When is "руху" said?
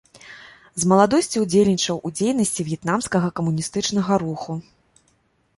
4.25-4.53